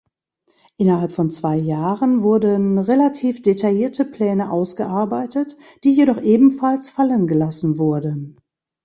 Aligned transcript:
Innerhalb 0.77 1.11
von 1.11 1.29
zwei 1.29 1.57
Jahren 1.57 2.23
wurden 2.23 2.79
relativ 2.79 3.43
detaillierte 3.43 4.03
Pläne 4.03 4.49
ausgearbeitet, 4.51 5.55
die 5.83 5.91
jedoch 5.93 6.19
ebenfalls 6.19 6.89
fallengelassen 6.89 7.77
wurden. 7.77 8.39